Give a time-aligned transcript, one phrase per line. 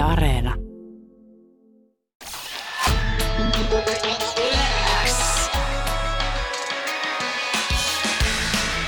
[0.00, 0.54] Areena.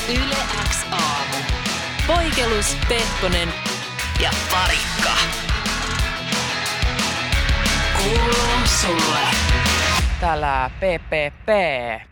[0.09, 0.37] Yle
[0.69, 1.37] X aamu.
[2.07, 3.49] Poikelus, Pehkonen
[4.23, 5.17] ja Parikka.
[7.97, 9.19] Kuuluu sulle.
[10.21, 11.49] Täällä PPP.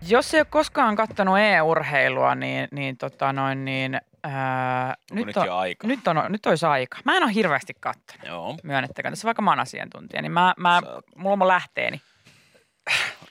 [0.09, 5.47] Jos ei ole koskaan kattonut e-urheilua, niin, niin, tota noin, niin ää, nyt, nyt on,
[5.47, 5.87] jo aika?
[5.87, 6.99] Nyt, on, nyt olisi aika.
[7.05, 8.27] Mä en ole hirveästi kattonut.
[8.27, 8.57] Joo.
[8.63, 9.13] Myönnettäkään.
[9.13, 12.01] Tässä vaikka mä oon asiantuntija, niin mä, mä, Sä- mulla on mun lähteeni.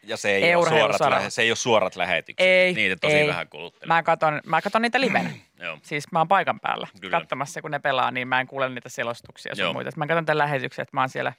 [0.04, 2.48] Ja se ei, ole suorat, lähe, se ei ole suorat lähetykset.
[2.48, 3.28] Ei, Niitä tosi ei.
[3.28, 3.96] vähän kuluttelee.
[3.96, 5.30] Mä katon, mä katon niitä livenä.
[5.64, 5.78] Joo.
[5.84, 7.20] Siis mä oon paikan päällä Kyllä.
[7.20, 9.74] katsomassa, kun ne pelaa, niin mä en kuule niitä selostuksia sun Joo.
[9.74, 9.90] muita.
[9.96, 11.34] Mä katson tämän lähetyksen, että mä oon siellä,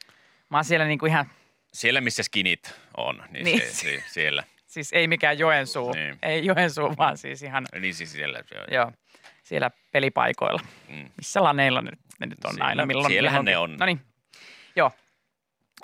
[0.49, 1.31] mä oon siellä niinku ihan,
[1.73, 3.61] Siellä, missä skinit on, niin, Niin.
[3.61, 4.45] Se, se, siellä.
[4.67, 6.19] siis ei mikään Joensuu, Niin.
[6.23, 8.43] ei Joensuu, vaan siis ihan, Niin siis siellä.
[8.49, 8.65] Se on.
[8.71, 8.93] joo,
[9.51, 10.61] siellä pelipaikoilla.
[10.89, 11.11] Mm.
[11.17, 12.87] Missä laneilla ne, ne nyt on Siellä- aina?
[12.87, 13.79] Milloin, siellähän milloin, ne on.
[13.81, 14.01] No niin,
[14.77, 14.91] joo,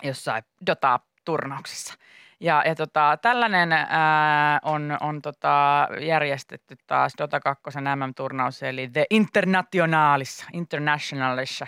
[0.03, 1.95] jossain Dota-turnauksessa.
[2.41, 9.05] Ja, ja tota, tällainen ää, on, on tota, järjestetty taas Dota 2 MM-turnaus, eli The
[9.11, 11.67] Internationalissa, Internationalissa.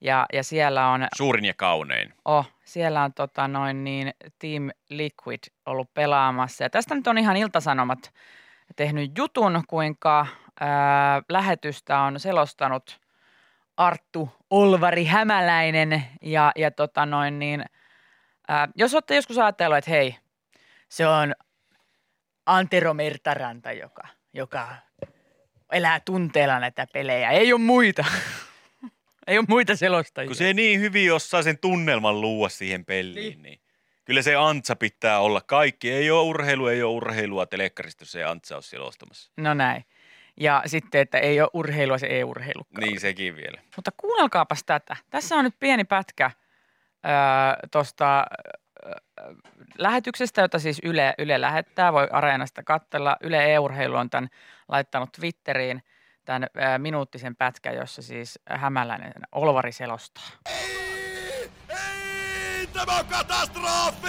[0.00, 2.14] Ja, ja siellä on Suurin ja kaunein.
[2.24, 6.64] Oh, siellä on tota noin niin Team Liquid ollut pelaamassa.
[6.64, 8.12] Ja tästä nyt on ihan Iltasanomat
[8.76, 10.26] tehnyt jutun, kuinka
[10.60, 13.00] ää, lähetystä on selostanut
[13.76, 16.04] Arttu Olvari Hämäläinen.
[16.22, 17.64] Ja, ja tota noin niin,
[18.48, 20.16] ää, jos olette joskus ajatellut, että hei,
[20.88, 21.34] se on
[22.46, 24.68] Antero Mertaranta, joka, joka
[25.72, 27.30] elää tunteella näitä pelejä.
[27.30, 28.04] Ei ole muita.
[29.26, 30.26] Ei ole muita selostajia.
[30.26, 33.42] Kun se niin hyvin osaa sen tunnelman luua siihen peliin, niin.
[33.42, 33.60] niin
[34.04, 35.40] kyllä se antsa pitää olla.
[35.40, 39.32] Kaikki ei ole urheilu, ei ole urheilua telekkarista, ei antsa ole selostamassa.
[39.36, 39.84] No näin.
[40.40, 42.66] Ja sitten, että ei ole urheilua, se ei urheilu.
[42.80, 43.60] Niin sekin vielä.
[43.76, 44.96] Mutta kuunnelkaapas tätä.
[45.10, 46.30] Tässä on nyt pieni pätkä
[47.70, 48.26] tuosta
[49.78, 51.92] lähetyksestä, jota siis Yle, Yle lähettää.
[51.92, 53.16] Voi Areenasta katsella.
[53.20, 54.28] Yle E-urheilu on tämän
[54.68, 55.82] laittanut Twitteriin
[56.24, 60.24] tämän minuuttisen pätkän, jossa siis Hämäläinen Olvari selostaa.
[62.74, 64.08] Katastrofi!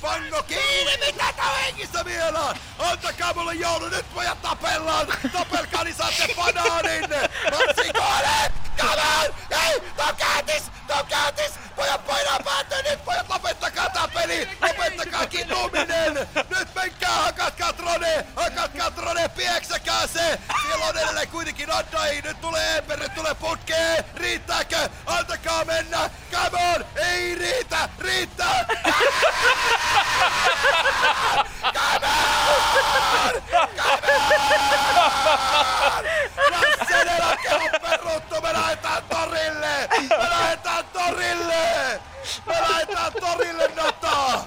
[0.00, 1.06] Pango kiinni!
[1.06, 2.54] Mitä tää on hengissä vielä?
[2.78, 5.06] Antakaa mulle joulu, nyt pojat tapellaan!
[5.32, 7.10] Tapelkaa, niin saatte banaanin!
[7.50, 8.52] Matsi koole!
[8.76, 9.34] Come on!
[9.50, 9.80] Ei!
[9.96, 11.52] Tää on kääntis!
[11.76, 13.04] Pojat painaa päätyy nyt!
[13.04, 13.85] Pojat lopettakaa
[14.16, 14.48] peli!
[14.60, 16.14] Lopettakaa kituminen!
[16.34, 17.10] Nyt menkää!
[17.10, 18.26] Hakatkaa Trone!
[18.36, 19.28] Hakatkaa Trone!
[19.28, 20.38] Pieksäkää se!
[20.66, 22.20] Siellä on edelleen kuitenkin Addai!
[22.24, 22.98] Nyt tulee Ember!
[22.98, 24.04] Nyt tulee putkee!
[24.14, 24.88] Riittääkö?
[25.06, 26.10] Antakaa mennä!
[26.32, 26.84] Come on!
[26.96, 27.88] Ei riitä!
[27.98, 28.66] Riittää!
[36.50, 38.40] Lassen eläke on peruttu!
[38.42, 39.88] Me lähdetään torille!
[40.10, 42.00] Me lähdetään torille!
[42.46, 44.40] Me lähdetään torille Nata!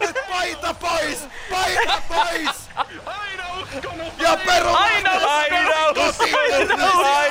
[0.00, 1.18] Nyt paita pois!
[1.50, 2.68] Paita pois!
[4.50, 4.68] Peru!
[4.68, 5.10] Aina!
[5.10, 5.58] Aina!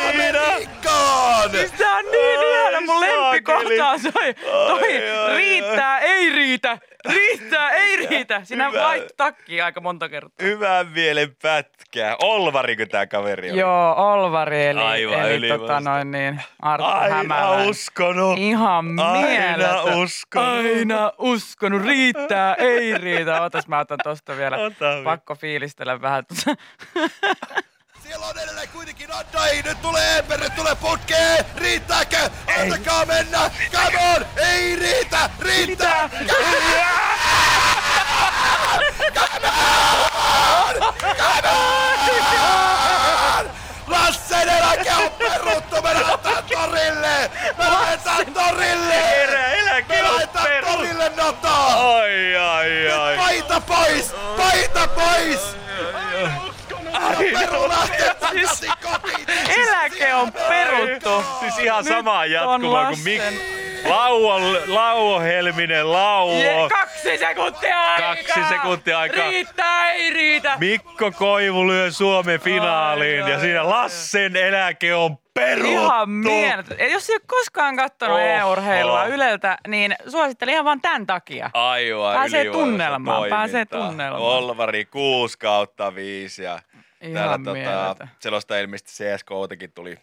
[0.10, 1.52] Amerikkaan!
[1.52, 4.34] Siis tää on niin ihana, mun lempikohta on toi,
[4.68, 4.92] toi
[5.36, 6.78] riittää, ei riitä,
[7.14, 8.42] riittää, ei riitä.
[8.44, 8.84] Siinä Hyvä.
[8.84, 10.46] vaihtui takki aika monta kertaa.
[10.46, 12.16] Hyvän mielen pätkää.
[12.24, 13.60] Olvariko tää kaveri oli?
[13.60, 17.70] Joo, Olvari eli, Aivan eli tota noin niin, Arttu Aina Hämäläinen.
[17.70, 18.38] uskonut.
[18.38, 19.96] Ihan Aina mieletön.
[20.04, 20.48] uskonut.
[20.48, 21.86] Aina uskonut.
[21.86, 23.42] Riittää, ei riitä.
[23.42, 24.58] Otas mä otan tosta vielä.
[24.58, 25.04] Ota vielä.
[25.04, 26.24] Pakko fiilistellä vähän.
[28.10, 31.46] Siellä on edelleen kuitenkin Addai, nyt tulee Ember, nyt tulee putkee!
[31.56, 32.30] Riittääkö?
[32.62, 33.52] Antakaa mennä!
[33.72, 34.26] Come on!
[34.38, 35.30] Ei riitä!
[35.40, 36.10] Riittää!
[43.88, 45.82] Lassen eläke on peruttu!
[45.82, 47.32] Me lähdetään torille!
[47.58, 49.04] Me lähdetään torille!
[49.88, 51.56] Me on lähdetään torille, Nata!
[51.66, 53.18] Ai, ai, ai.
[53.18, 54.14] Paita pois!
[54.38, 55.59] Paita pois!
[58.82, 59.26] Kotiin!
[59.62, 61.24] Eläke on peruttu.
[61.40, 63.22] Siis ihan Nyt sama jatkuva kuin Mik...
[63.90, 66.34] Lauo, Lauo Helminen, Lauo.
[66.34, 68.16] Je, kaksi sekuntia aikaa.
[68.16, 69.30] Kaksi sekuntia aikaa.
[69.30, 70.56] Riittää, ei riitä.
[70.60, 73.68] Mikko Koivu lyö Suomen finaaliin Ai, ja ai, siinä ai.
[73.68, 75.72] Lassen eläke on peruttu.
[75.72, 76.80] Ihan mieletön.
[76.80, 78.26] Ja Jos ei ole koskaan katsonut Oho.
[78.26, 81.50] e-urheilua Yleltä, niin suosittelen ihan vaan tämän takia.
[81.54, 84.24] Aivan Pääsee tunnelmaan, pääsee tunnelmaan.
[84.24, 86.60] Olvari 6 kautta 5 ja
[87.02, 89.98] Ihan täällä tota, selosta ilmeisesti CSKOtakin tuli,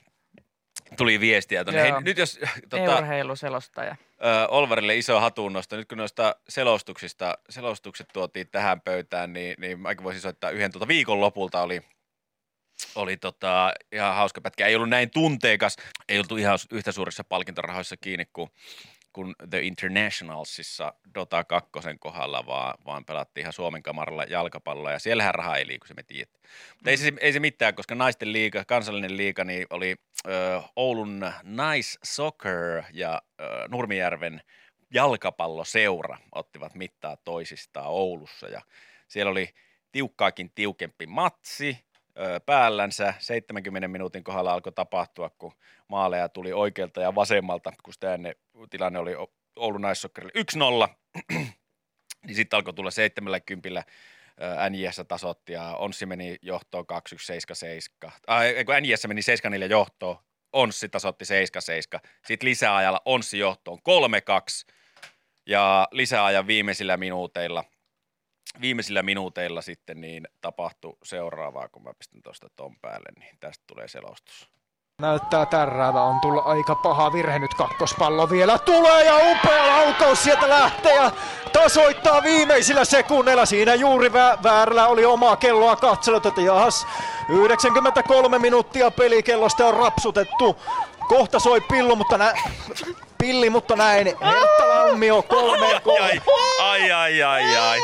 [0.97, 1.65] tuli viestiä.
[1.65, 1.89] Tonne.
[1.89, 1.93] Joo.
[1.93, 3.97] Hei, nyt jos tota, E-urheiluselostaja.
[4.25, 10.05] ö, Olvarille iso hatunnosto, nyt kun noista selostuksista, selostukset tuotiin tähän pöytään, niin, niin mäkin
[10.05, 11.83] voisin soittaa yhden tuota viikonlopulta oli
[12.95, 14.67] oli tota, ihan hauska pätkä.
[14.67, 15.77] Ei ollut näin tunteikas,
[16.09, 18.51] ei oltu ihan yhtä suurissa palkintorahoissa kiinni kuin,
[19.17, 21.71] kuin The Internationalsissa Dota 2
[22.01, 26.03] kohdalla, vaan, vaan pelattiin ihan Suomen kamaralla jalkapalloa ja siellähän raha ei liiku, se me
[26.03, 26.41] tiedät.
[26.75, 29.97] Mutta ei, se, ei se mitään, koska naisten liiga, kansallinen liiga, niin oli
[30.27, 34.43] ö, Oulun Nice Soccer ja ö, Nurmijärven
[34.95, 38.61] jalkapalloseura ottivat mittaa toisistaan Oulussa ja
[39.09, 39.55] siellä oli
[39.93, 41.86] tiukkaakin tiukempi matsi
[42.47, 43.15] päällänsä.
[43.19, 45.53] 70 minuutin kohdalla alkoi tapahtua, kun
[45.89, 48.35] maaleja tuli oikealta ja vasemmalta, kun sitä ennen
[48.71, 49.13] tilanne oli
[49.57, 50.33] Oulun naissokkerille
[50.89, 50.95] 1-0,
[52.27, 53.85] niin sitten alkoi tulla 70
[54.71, 56.85] NJS tasotti ja Onssi meni johtoon
[58.07, 58.11] 2-1-7-7.
[58.27, 60.17] Ai, kun NJS meni 7 johtoon,
[60.53, 61.25] Onssi tasotti
[61.97, 62.09] 7-7.
[62.27, 64.73] Sitten lisäajalla Onssi johtoon 3-2
[65.47, 67.65] ja lisäajan viimeisillä minuuteilla
[68.61, 73.89] viimeisillä minuuteilla sitten niin tapahtui seuraavaa, kun mä pistän tuosta ton päälle, niin tästä tulee
[73.89, 74.49] selostus.
[75.01, 80.49] Näyttää tärräävä, on tullut aika paha virhe nyt kakkospallo vielä tulee ja upea laukaus sieltä
[80.49, 81.11] lähtee ja
[81.53, 83.47] tasoittaa viimeisillä sekunneilla.
[83.47, 86.87] Siinä juuri vä- väärällä oli omaa kelloa katsellut, että jahas
[87.29, 90.57] 93 minuuttia pelikellosta on rapsutettu.
[91.09, 92.35] Kohta soi pillu, mutta nä-
[93.19, 94.07] pilli, mutta näin.
[94.07, 96.21] Hertta Lammio kolme Ai,
[96.63, 97.81] ai, ai, ai, ai.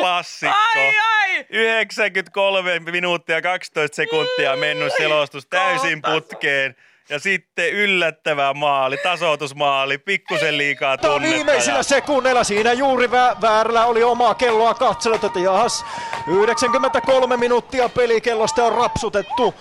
[0.00, 0.56] Klassikko.
[0.76, 1.46] Ai ai!
[1.50, 6.76] 93 minuuttia 12 sekuntia mennyt selostus täysin putkeen.
[7.08, 11.36] Ja sitten yllättävä maali, tasoitusmaali, pikkusen liikaa Tämä tunnetta.
[11.36, 15.84] viimeisillä sekunneilla siinä juuri vä- väärällä oli omaa kelloa katsellut, että jahas
[16.26, 19.54] 93 minuuttia pelikellosta on rapsutettu.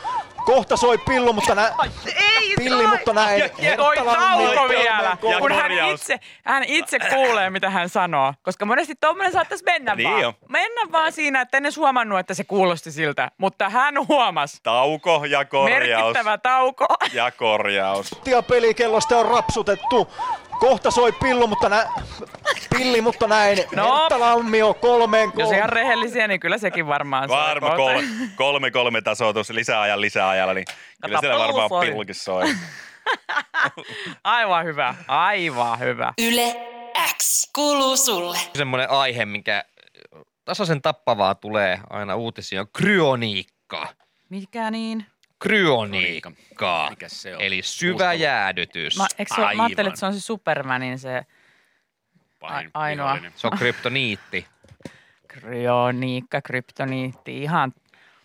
[0.46, 1.72] Kohta soi pillu, mutta nä-
[2.16, 3.40] Ei pilli, mutta näin.
[3.40, 8.34] Ja, ja toi tauko vielä, kun hän itse, hän itse kuulee, mitä hän sanoo.
[8.44, 10.22] Koska monesti tommonen saattaisi mennä Niin vaan.
[10.22, 10.34] jo.
[10.50, 13.32] Mennä vaan siinä, että en edes huomannut, että se kuulosti siltä.
[13.38, 14.60] Mutta hän huomasi.
[14.64, 15.84] Tauko ja korjaus.
[16.04, 16.86] Merkittävä tauko.
[17.14, 18.12] Ja korjaus.
[18.12, 20.08] minuuttia pelikellosta on rapsutettu.
[20.60, 21.88] Kohta soi pillu, mutta nä-
[22.78, 23.58] pilli, mutta näin.
[23.76, 23.98] No.
[24.00, 25.58] Hertta Lammio kolmeen Jos kolme.
[25.58, 28.04] ihan rehellisiä, niin kyllä sekin varmaan soi Varma kolme,
[28.36, 30.66] kolme, kolme tasoitus lisäajan lisäajalla, niin
[31.06, 31.86] kyllä siellä varmaan soi.
[31.86, 32.44] pilkki soi.
[34.24, 36.14] Aivan hyvä, aivan hyvä.
[36.22, 36.56] Yle
[37.18, 38.38] X kuuluu sulle.
[38.58, 39.64] semmoinen aihe, mikä
[40.46, 43.88] tasaisen tappavaa tulee aina uutisia, on kryoniikka.
[44.30, 45.06] Mikä niin?
[45.40, 46.32] Kryoniikka.
[46.90, 47.42] Mikäs se on?
[47.42, 48.98] Eli syvä jäädytys.
[48.98, 51.26] Mä, eikö se, ole- mä ajattelin, että se on se Supermanin se
[52.40, 53.06] Pahin A- ainoa.
[53.08, 53.34] vihollinen.
[53.36, 54.48] Se on kryptoniitti.
[55.28, 57.74] kryoniikka, kryptoniitti, ihan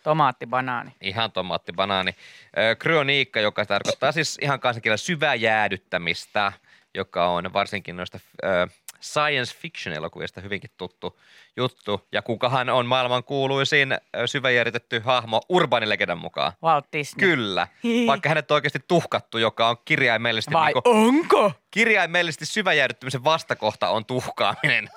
[0.02, 0.90] tomaatti, banaani.
[1.00, 2.14] Ihan tomaatti, banaani.
[2.58, 6.52] Ö, Kryoniikka, joka tarkoittaa siis ihan kansankielellä syvää jäädyttämistä,
[6.94, 8.66] joka on varsinkin noista ö,
[9.00, 11.20] science fiction elokuvista hyvinkin tuttu
[11.56, 12.06] juttu.
[12.12, 16.52] Ja kukahan on maailman kuuluisin ö, syväjäädytetty hahmo urbanilegendan mukaan?
[16.62, 17.28] Walt Disney.
[17.28, 17.66] Kyllä,
[18.06, 21.52] vaikka hänet on oikeasti tuhkattu, joka on kirjaimellisesti, Vai niinku, onko?
[21.70, 24.88] kirjaimellisesti syväjäädyttämisen vastakohta on tuhkaaminen.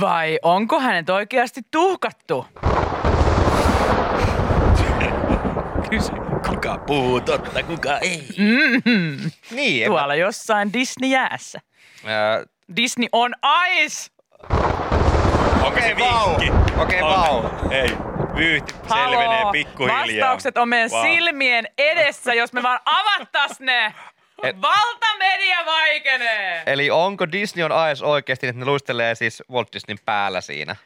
[0.00, 2.46] Vai onko hänet oikeasti tuhkattu?
[5.90, 6.12] Kysy,
[6.48, 8.24] kuka puhuu totta, kuka ei.
[8.38, 9.30] Mm-hmm.
[9.50, 11.60] Niin, en mä- Tuolla jossain Disney-jäässä.
[12.04, 12.44] Ää,
[12.76, 13.34] Disney on
[13.76, 14.10] ice!
[15.62, 16.38] Onko se Okei, vau.
[16.40, 16.80] vinkki?
[16.82, 17.44] Okei, vau.
[17.70, 17.88] Ei,
[18.36, 19.98] vyyhti selvenee pikkuhiljaa.
[20.00, 21.02] Vastaukset on meidän Vau.
[21.02, 23.86] silmien edessä, jos me vaan avattas ne.
[24.42, 26.62] Et- Valtamedia vaikenee!
[26.66, 30.76] Eli onko Disney on AS oikeasti, että ne luistelee siis Walt Disneyn päällä siinä?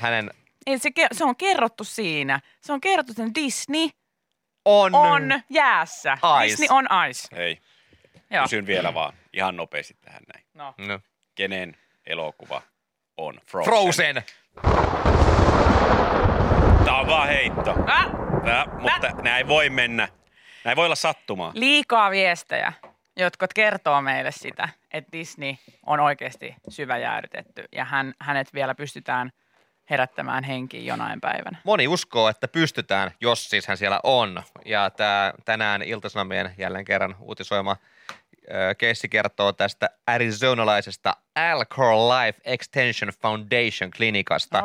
[0.00, 0.30] Hänen
[0.66, 2.40] Ei, se, ke- se on kerrottu siinä.
[2.60, 3.88] Se on kerrottu, että Disney
[4.64, 6.12] on, on jäässä.
[6.44, 6.44] Ice.
[6.44, 7.36] Disney on ice.
[7.36, 7.58] Hei,
[8.30, 8.42] Joo.
[8.42, 10.46] kysyn vielä vaan ihan nopeasti tähän näin.
[10.54, 10.74] No.
[10.78, 11.00] No.
[11.34, 12.62] Kenen elokuva
[13.16, 13.72] on Frozen?
[13.72, 14.22] Frozen.
[16.84, 17.74] Tää on vaan heitto.
[17.86, 18.06] Ah,
[18.44, 20.08] Tää, mutta näin voi mennä.
[20.64, 21.52] Näin voi olla sattumaa.
[21.54, 22.72] liikaa viestejä,
[23.16, 25.54] jotka kertoo meille sitä, että Disney
[25.86, 29.32] on oikeasti syväjäädytetty ja hän, hänet vielä pystytään
[29.90, 31.58] herättämään henkiin jonain päivänä.
[31.64, 34.42] Moni uskoo, että pystytään, jos siis hän siellä on.
[34.64, 37.76] Ja tää, tänään Iltasanomien jälleen kerran uutisoima
[38.78, 44.62] keissi kertoo tästä arizonalaisesta Alcor Life Extension Foundation klinikasta,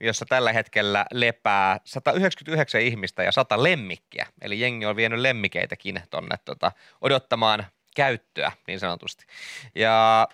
[0.00, 4.26] jossa tällä hetkellä lepää 199 ihmistä ja 100 lemmikkiä.
[4.42, 9.24] Eli jengi on vienyt lemmikeitäkin tonne tota, odottamaan käyttöä niin sanotusti.
[9.74, 10.28] Ja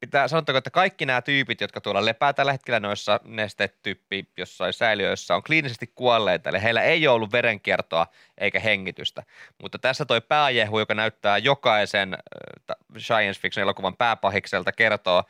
[0.00, 5.34] pitää sanottako, että kaikki nämä tyypit, jotka tuolla lepää tällä hetkellä noissa nestetyyppi jossain säiliöissä,
[5.36, 8.06] on kliinisesti kuolleita, eli heillä ei ole ollut verenkiertoa
[8.38, 9.22] eikä hengitystä.
[9.62, 15.24] Mutta tässä toi pääjehu, joka näyttää jokaisen äh, science fiction elokuvan pääpahikselta, kertoo,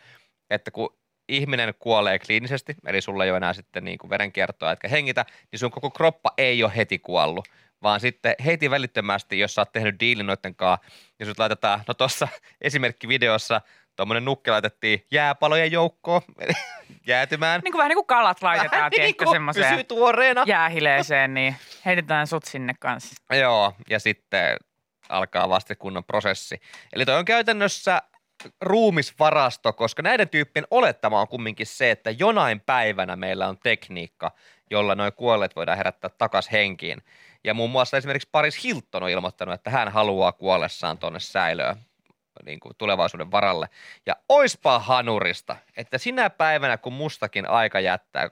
[0.51, 0.97] että kun
[1.29, 5.59] ihminen kuolee kliinisesti, eli sulla ei ole enää sitten niin kuin verenkiertoa, etkä hengitä, niin
[5.59, 7.49] sun koko kroppa ei ole heti kuollut,
[7.83, 10.87] vaan sitten heti välittömästi, jos sä oot tehnyt diilin noitten kanssa,
[11.19, 12.29] niin sut laitetaan, no tuossa
[12.61, 13.61] esimerkkivideossa
[13.97, 16.23] tuommoinen nukke laitettiin jääpalojen joukkoon,
[17.07, 17.61] jäätymään.
[17.65, 20.45] Niin kuin vähän niin kuin kalat laitetaan, Vähän tiedätkö, niinku semmoiseen Pysyy tuoreena.
[20.47, 23.15] jäähileeseen, niin heitetään sut sinne kanssa.
[23.35, 24.57] Joo, ja sitten
[25.09, 26.61] alkaa vasta kunnon prosessi.
[26.93, 28.03] Eli toi on käytännössä
[28.61, 34.33] ruumisvarasto, koska näiden tyyppien olettama on kumminkin se, että jonain päivänä meillä on tekniikka,
[34.71, 37.03] jolla noin kuolleet voidaan herättää takas henkiin.
[37.45, 41.77] Ja muun muassa esimerkiksi Paris Hilton on ilmoittanut, että hän haluaa kuollessaan tuonne säilöön
[42.45, 43.69] niin kuin tulevaisuuden varalle.
[44.07, 48.31] Ja oispa hanurista, että sinä päivänä, kun mustakin aika jättää,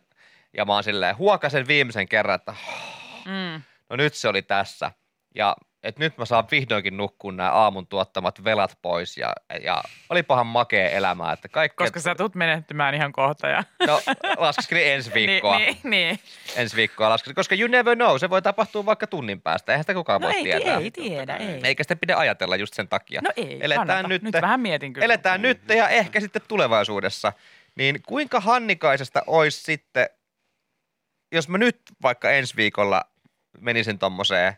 [0.57, 2.55] ja mä oon silleen huokasen viimeisen kerran, että
[3.25, 3.63] Mm.
[3.91, 4.91] no nyt se oli tässä.
[5.35, 10.47] Ja että nyt mä saan vihdoinkin nukkua nämä aamun tuottamat velat pois ja, ja olipahan
[10.47, 11.77] makea elämää, että kaikki...
[11.77, 13.49] Koska sä tulet menehtymään ihan kohta.
[13.49, 13.65] Ja...
[13.87, 14.01] No
[14.39, 15.59] laskeskelin ensi viikkoa.
[15.59, 16.19] niin, niin, niin.
[16.57, 19.73] Ensi viikkoa laskeskelin, koska you never know, se voi tapahtua vaikka tunnin päästä.
[19.73, 20.79] Eihän sitä kukaan No voi ei, tietää.
[20.79, 21.61] ei tiedä, ei.
[21.65, 23.21] Eikä sitä pidä ajatella just sen takia.
[23.25, 24.09] No ei, Eletään kannata.
[24.09, 25.05] nyt, Nyt vähän mietin kyllä.
[25.05, 27.33] Eletään nyt ja ehkä sitten tulevaisuudessa.
[27.77, 30.09] Niin kuinka Hannikaisesta olisi sitten,
[31.33, 33.03] jos mä nyt vaikka ensi viikolla
[33.61, 34.57] menisin tommoseen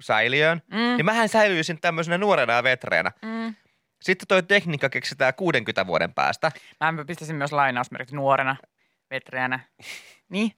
[0.00, 3.12] säiliöön, Mm, niin mähän säilyisin tämmöisenä nuorena ja vetreenä.
[3.22, 3.54] mm.
[4.00, 6.52] Sitten toi tekniikka keksitään 60 vuoden päästä.
[6.92, 8.56] Mä pistäisin myös lainausmerkit nuorena,
[9.10, 9.60] vetreänä.
[10.28, 10.52] Niin,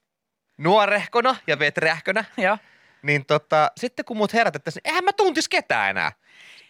[0.58, 2.24] Nuorehkona ja vetreähkönä.
[2.36, 2.58] joo.
[3.02, 6.12] Niin tota, sitten kun mut herätettäisiin, eihän mä tuntis ketään enää.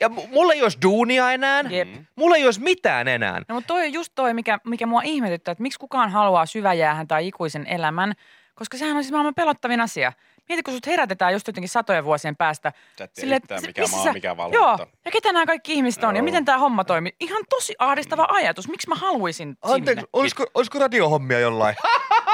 [0.01, 1.65] Ja m- mulla ei olisi duunia enää.
[1.71, 1.89] Jep.
[2.17, 3.41] Mulla ei olisi mitään enää.
[3.49, 7.09] No mutta toi on just toi, mikä, mikä mua ihmetyttää, että miksi kukaan haluaa syväjäähän
[7.09, 8.13] tai ikuisen elämän,
[8.55, 10.13] koska sehän on siis maailman pelottavin asia.
[10.49, 12.73] Mieti, kun sut herätetään just jotenkin satojen vuosien päästä.
[12.99, 14.59] Sä et yhtään, että mikä missä maa, sä- mikä valuutta.
[14.59, 16.25] Joo, ja ketä nämä kaikki ihmiset on ja Joo.
[16.25, 17.13] miten tämä homma toimii.
[17.21, 18.69] Ihan tosi ahdistava ajatus.
[18.69, 20.03] Miksi mä haluaisin sinne?
[20.13, 21.77] olisiko, olisiko radiohommia jollain?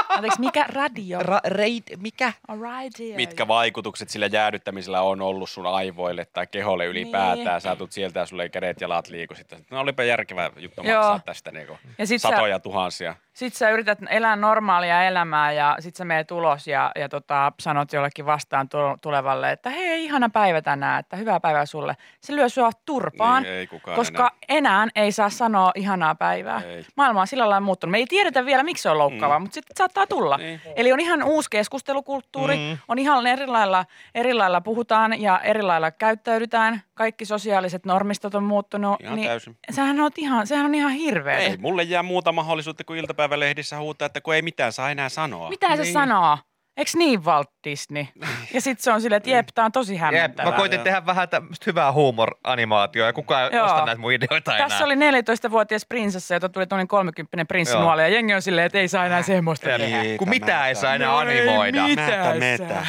[0.09, 1.19] Anteeksi, mikä radio?
[1.19, 2.33] Ra- reit, mikä?
[2.49, 3.17] radio.
[3.17, 7.47] Mitkä vaikutukset sillä jäädyttämisellä on ollut sun aivoille tai keholle ylipäätään?
[7.47, 7.61] Niin.
[7.61, 9.35] Sä tulet sieltä ja sulle ei kädet jalat liiku.
[9.35, 10.97] Sitten, no olipa järkevä juttu Joo.
[11.03, 13.15] maksaa tästä niinku Ja sit sä, satoja tuhansia.
[13.39, 17.93] Sit sä yrität elää normaalia elämää ja sit sä meet ulos ja, ja tota, sanot
[17.93, 21.97] jollekin vastaan tu- tulevalle, että hei, ihana päivä tänään, että hyvää päivää sulle.
[22.21, 24.87] Se lyö sua turpaan, Niin, ei kukaan koska enää.
[24.97, 26.63] ei saa sanoa ihanaa päivää.
[26.63, 26.85] Ei.
[26.97, 27.91] Maailma on sillä lailla muuttunut.
[27.91, 29.43] Me ei tiedetä vielä, miksi se on loukkaavaa, mm.
[29.43, 30.37] mutta sitten saattaa tulla.
[30.37, 30.61] Niin.
[30.77, 32.79] Eli on ihan uusi keskustelukulttuuri, Mm.
[32.89, 36.83] on ihan eri lailla, eri lailla puhutaan ja eri lailla käyttäydytään.
[36.95, 39.01] Kaikki sosiaaliset normistot on muuttunut.
[39.01, 39.57] Ihan niin täysin.
[39.71, 41.39] Sehän on ihan, sehän on ihan hirveä.
[41.39, 45.49] Ei, mulle jää muuta mahdollisuutta kuin iltapäivälehdissä huutaa, että kun ei mitään saa enää sanoa.
[45.49, 45.93] Mitä se Niin.
[45.93, 46.39] sanoo?
[46.77, 48.07] Eiks niin Walt Disney?
[48.55, 50.53] Ja sitten se on silleen, että jep, tää on tosi Jep, hämmentävää.
[50.53, 54.69] mä koitin tehdä vähän tämmöistä hyvää huumor-animaatioa ja kukaan ei osta näitä mun ideoita enää.
[54.69, 58.89] Tässä oli 14-vuotias prinsessa, jota tuli tuonne 30 prinssinuoli ja jengi on silleen, että ei
[58.89, 60.19] saa enää semmoista Ja tehdä.
[60.19, 61.83] kun mitään ei saa enää No ei animoida.
[62.25, 62.35] saa.
[62.35, 62.87] metä.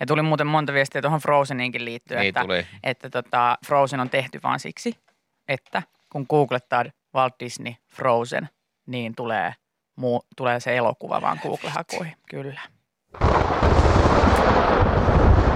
[0.00, 2.66] Ja tuli muuten monta viestiä tuohon Frozeniinkin liittyen, Niin että, tuli.
[2.82, 4.94] että tota, Frozen on tehty vaan siksi,
[5.48, 8.48] että kun googlettaa Walt Disney Frozen,
[8.86, 9.54] niin tulee,
[9.96, 12.16] muu, tulee se elokuva vaan Google-hakuihin.
[12.30, 12.60] Kyllä.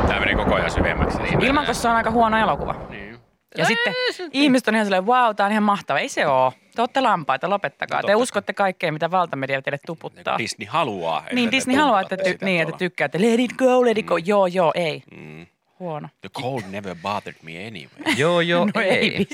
[0.08, 1.18] Tämä meni koko ajan syvemmäksi.
[1.18, 1.44] Niin.
[1.44, 2.74] Ilman, koska se on aika huono elokuva.
[2.90, 3.18] Niin.
[3.58, 3.94] Ja sitten
[4.32, 5.98] ihmiset on ihan silleen, wow, tämä on ihan mahtava.
[5.98, 6.52] Ei se ole.
[6.74, 8.00] Te olette lampaita, lopettakaa.
[8.02, 10.38] No Te uskotte kaikkea, mitä valtamedia teille tuputtaa.
[10.38, 11.20] Disney haluaa.
[11.20, 13.20] että Niin, Disney haluaa, että, ty- niin, että tykkäätte.
[13.20, 14.16] Let it go, let it go.
[14.16, 15.02] Joo, joo, ei.
[15.16, 15.46] Mm.
[15.78, 16.08] Huono.
[16.20, 18.14] The cold never bothered me anyway.
[18.16, 19.26] Joo, joo, no ei,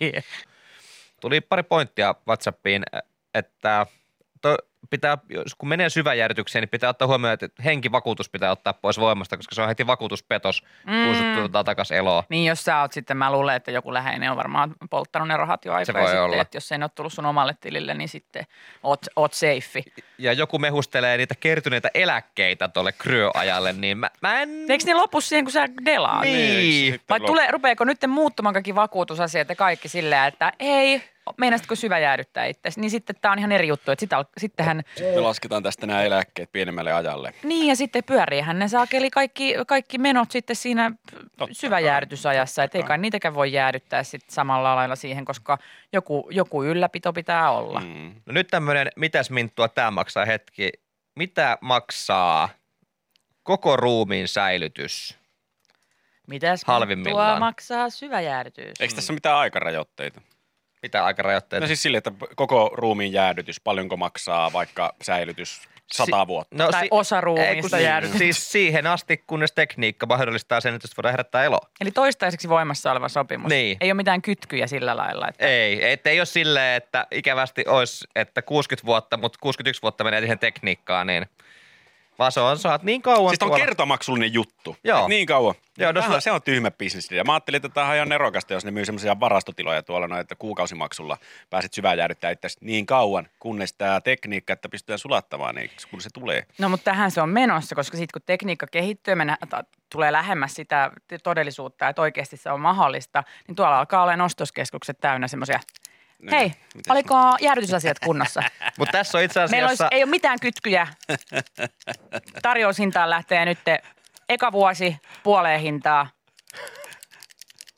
[0.00, 0.20] ei.
[1.20, 2.82] Tuli pari pointtia WhatsAppiin,
[3.34, 3.86] että
[4.42, 4.56] to,
[4.90, 9.36] pitää, jos kun menee syväjärjetykseen, niin pitää ottaa huomioon, että henkivakuutus pitää ottaa pois voimasta,
[9.36, 10.62] koska se on heti vakuutuspetos,
[11.04, 11.34] kun sut Mm.
[11.34, 12.22] tuotetaan takaisin eloon.
[12.28, 15.64] Niin, jos sä oot sitten, mä luulen, että joku läheinen on varmaan polttanut ne rahat
[15.64, 16.42] jo aikaa voi sitten, olla.
[16.42, 18.46] että jos ei ne ole tullut sun omalle tilille, niin sitten
[18.82, 19.82] oot, oot safe.
[20.18, 24.50] Ja joku mehustelee niitä kertyneitä eläkkeitä tuolle kryöajalle, niin mä, mä en...
[24.68, 26.22] Eikö ne lopu siihen, kun sä delaat?
[26.22, 27.00] Niin.
[27.10, 31.02] Vai tulee, rupeeko nyt muuttumaan kaikki vakuutusasiat ja kaikki silleen, että ei,
[31.36, 33.90] meinasitko syvä jäädyttää itse, niin sitten tämä on ihan eri juttu.
[33.90, 34.82] Että sit al- sittenhän,
[35.14, 37.34] Me lasketaan tästä nämä eläkkeet pienemmälle ajalle.
[37.42, 40.92] niin ja sitten pyöriihän ne saakeli kaikki, kaikki menot sitten siinä
[41.36, 42.64] Totta syväjäädytysajassa.
[42.64, 45.58] Että ei kai niitäkään voi jäädyttää sitten samalla lailla siihen, koska
[45.92, 47.80] joku, joku ylläpito pitää olla.
[47.80, 48.14] Mm.
[48.26, 50.70] No nyt tämmöinen, mitäs minttua tämä maksaa hetki.
[51.14, 52.48] Mitä maksaa
[53.42, 55.18] koko ruumiin säilytys?
[56.26, 57.32] Mitäs Halvimmillaan.
[57.36, 58.80] tuo maksaa syväjäädytys?
[58.80, 60.20] Eikö tässä ole mitään aikarajoitteita?
[60.82, 61.64] Mitä aikarajoitteita?
[61.64, 65.62] No siis sille, että koko ruumiin jäädytys, paljonko maksaa vaikka säilytys
[65.92, 66.56] sata vuotta.
[66.56, 68.18] No, Tai osa ruumiista kun- jäädytetty.
[68.18, 71.68] Siis siihen asti, kunnes tekniikka mahdollistaa sen, että voidaan herättää eloa.
[71.80, 73.48] Eli toistaiseksi voimassa oleva sopimus.
[73.48, 73.76] Niin.
[73.80, 75.28] Ei ole mitään kytkyjä sillä lailla.
[75.28, 75.46] Että...
[75.46, 80.20] Ei, et ei ole silleen, että ikävästi olisi, että 60 vuotta, mutta 61 vuotta menee
[80.20, 81.26] siihen tekniikkaan, niin
[82.18, 84.76] vaan se on, saat niin kauan Siis on tuolla- kertomaksullinen juttu.
[84.84, 85.00] Joo.
[85.02, 85.54] Et Niin kauan.
[85.78, 87.10] Joo, Joo, no no se- on tyhmä bisnes.
[87.10, 90.20] Ja mä ajattelin, että tämä on ihan nerokasta, jos ne myy semmoisia varastotiloja tuolla noin,
[90.20, 91.18] että kuukausimaksulla
[91.50, 96.08] pääset syvään jäädyttää itse niin kauan, kunnes tämä tekniikka, että pystytään sulattamaan, niin kun se
[96.14, 96.46] tulee.
[96.58, 100.12] No mutta tähän se on menossa, koska sitten kun tekniikka kehittyy me nä- ta- tulee
[100.12, 100.90] lähemmäs sitä
[101.22, 105.60] todellisuutta, että oikeasti se on mahdollista, niin tuolla alkaa olla ostoskeskukset täynnä semmoisia,
[106.30, 108.42] Hei, mitäs- oliko jäädytysasiat kunnossa?
[108.78, 109.96] Mutta tässä on itse Meillä olisi, asiassa...
[109.96, 110.86] ei ole mitään kytkyjä.
[112.42, 113.58] Tarjoushintaan lähtee nyt
[114.28, 116.08] eka vuosi puoleen hintaa.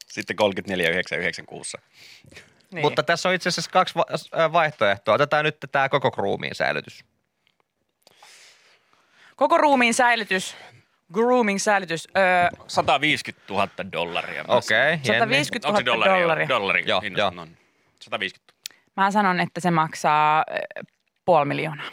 [0.07, 1.77] Sitten 34,996.
[2.71, 2.83] Niin.
[2.83, 5.15] Mutta tässä on itse asiassa kaksi va- vaihtoehtoa.
[5.15, 7.05] Otetaan nyt tämä koko kruumiin säilytys.
[9.37, 10.57] Koko ruumiin säilytys,
[11.13, 14.45] grooming säilytys, öö, 150 000 dollaria.
[14.49, 16.23] Okei, okay, 150 Onko 000 se dollaria?
[16.23, 16.49] dollaria.
[16.49, 16.85] Dollari.
[16.87, 17.47] Joo, joo.
[18.05, 18.55] 150
[18.97, 20.45] Mä sanon, että se maksaa
[21.25, 21.87] puoli miljoonaa.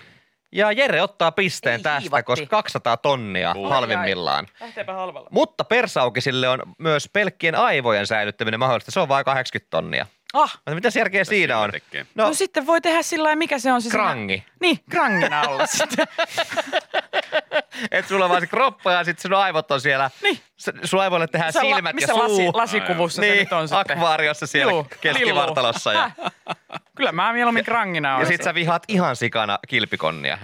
[0.51, 2.23] Ja Jere ottaa pisteen Ei tästä, hiivatti.
[2.23, 3.69] koska 200 tonnia Ui.
[3.69, 4.47] halvimmillaan.
[4.59, 5.29] Lähteepä halvalla.
[5.31, 8.91] Mutta persaukisille on myös pelkkien aivojen säilyttäminen mahdollista.
[8.91, 10.05] Se on vain 80 tonnia.
[10.33, 11.71] Ah, Mutta mitä järkeä siinä on?
[11.71, 12.05] tekee?
[12.15, 14.45] no, No, sitten voi tehdä sillä lailla, mikä se on se siinä- krangi.
[14.59, 16.07] Niin, krangina olla sitten.
[17.91, 20.09] Et sulla on vaan se kroppa ja sitten sun aivot on siellä.
[20.23, 20.39] Niin.
[20.83, 22.23] Sun aivoille tehdään Missä la- silmät missä ja suu.
[22.23, 23.97] lasi, lasikuvussa se niin, nyt on sitten.
[23.97, 25.93] akvaariossa siellä Juu, keskivartalossa.
[25.93, 26.11] Ja.
[26.95, 28.33] Kyllä mä mieluummin krangina ja olisin.
[28.33, 30.37] sit sä vihaat ihan sikana kilpikonnia.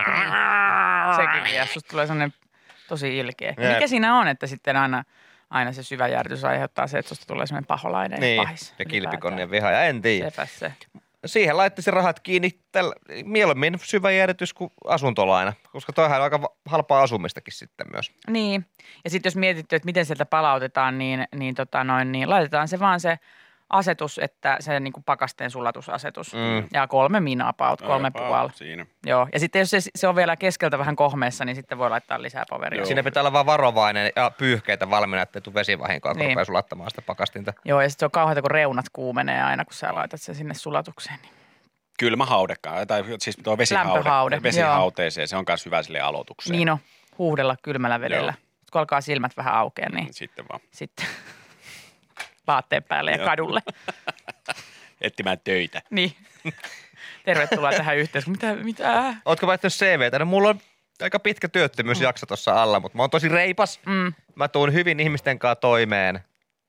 [1.15, 2.33] Sekin vie, susta tulee sellainen
[2.87, 3.53] tosi ilkeä.
[3.57, 3.73] Ja Jep.
[3.73, 5.03] mikä siinä on, että sitten aina,
[5.49, 8.73] aina se syvä järjestys aiheuttaa se, että susta tulee sellainen paholainen Niin, ja pahis.
[8.79, 9.71] ja kilpikonnien viha.
[9.71, 10.29] Ja en tiedä.
[10.29, 10.73] Sepä se.
[11.25, 17.01] Siihen laittaisin rahat kiinni tällä, mieluummin syvä jäädytys kuin asuntolaina, koska toihan on aika halpaa
[17.01, 18.11] asumistakin sitten myös.
[18.29, 18.65] Niin.
[19.03, 22.79] Ja sitten jos mietitty, että miten sieltä palautetaan, niin, niin, tota noin, niin laitetaan se
[22.79, 23.19] vaan se
[23.69, 26.33] asetus, että se niin kuin pakasteen sulatusasetus.
[26.33, 26.67] Mm.
[26.73, 28.49] Ja kolme minaa paut, kolme puoli.
[28.53, 28.85] Siinä.
[29.05, 32.21] Joo, ja sitten jos se, se on vielä keskeltä vähän kohmeessa, niin sitten voi laittaa
[32.21, 32.77] lisää poveria.
[32.79, 32.85] Joo.
[32.85, 36.29] Siinä pitää olla vaan varovainen ja pyyhkeitä valmiina, ettei tule vesivahinkoa, kun Niin.
[36.31, 37.53] rupeaa sulattamaan sitä pakastinta.
[37.65, 40.53] Joo, ja sitten se on kauheata, kun reunat kuumenee aina, kun sä laitat sen sinne
[40.53, 41.19] sulatukseen.
[41.21, 41.33] Niin.
[41.99, 46.57] Kylmä haudekaan, tai siis tuo vesihaude, vesihauteeseen, se on myös hyvä sille aloitukseen.
[46.57, 46.77] Niin on,
[47.17, 48.31] huuhdella kylmällä vedellä.
[48.37, 48.47] Joo.
[48.71, 51.05] Kun alkaa silmät vähän aukea, niin Sitten vaan sitten
[52.47, 53.25] vaatteen päälle ja Joo.
[53.25, 53.61] kadulle.
[55.01, 55.81] etsimään töitä.
[55.89, 56.15] Niin.
[57.25, 58.57] Tervetuloa tähän yhteiskuntaan.
[58.57, 58.63] Mitä?
[58.63, 59.13] mitä?
[59.25, 60.19] Ootko vaihtanut CVtä?
[60.19, 60.59] No mulla on
[61.01, 63.79] aika pitkä työttömyysjakso tuossa alla, mutta mä oon tosi reipas.
[63.85, 64.13] Mm.
[64.35, 66.19] Mä tuun hyvin ihmisten kanssa toimeen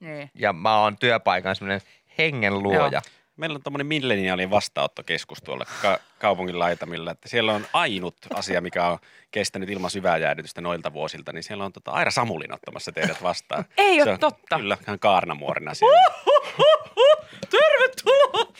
[0.00, 0.30] Niin.
[0.34, 1.80] ja mä oon työpaikan semmoinen
[2.18, 3.02] hengen luoja.
[3.38, 8.87] Meillä on tuommoinen milleniaalin vastaanottokeskus tuolla ka- kaupungin laitamilla, että siellä on ainut asia, mikä
[8.87, 8.98] on
[9.31, 13.64] kestänyt ilman syvää jäädytystä noilta vuosilta, niin siellä on tota Aira Samulin ottamassa teidät vastaan.
[13.77, 14.57] Ei oo Se on, totta.
[14.57, 16.03] Kyllä, hän kaarnamuorina siellä.
[17.51, 18.53] Tervetuloa!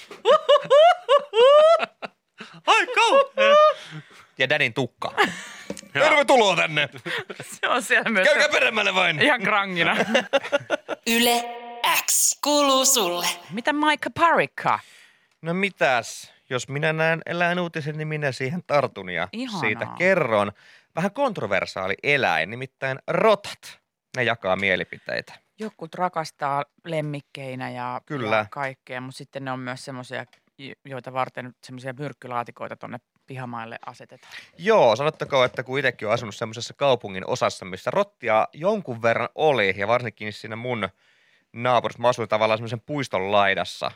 [2.67, 3.55] Ai kauhea!
[4.39, 5.15] Ja Danin tukka.
[5.93, 6.89] Tervetuloa tänne!
[7.61, 9.23] Se on siellä myös Käykää peremmälle vain!
[9.23, 9.97] ihan krangina.
[11.07, 11.45] Yle
[12.07, 13.27] X kuuluu sulle.
[13.51, 14.79] Mitä Maika Parikka?
[15.43, 19.61] No mitäs, jos minä näen eläinuutisen, niin minä siihen tartun ja Ihanaa.
[19.61, 20.53] siitä kerron.
[20.97, 23.81] Vähän kontroversaali eläin, nimittäin rotat.
[24.17, 25.33] Ne jakaa mielipiteitä.
[25.59, 28.37] Jotkut rakastaa lemmikkeinä ja, Kyllä.
[28.37, 30.25] ja kaikkea, mutta sitten ne on myös semmoisia,
[30.85, 32.99] joita varten semmoisia myrkkylaatikoita tonne
[33.29, 34.33] pihamaille asetetaan.
[34.59, 39.75] Joo, sanottakoon, että kun itsekin olen asunut semmoisessa kaupungin osassa, missä rottia jonkun verran oli,
[39.77, 40.89] ja varsinkin siinä mun
[41.53, 43.91] naapurissa, mä asuin tavallaan semmoisen puiston laidassa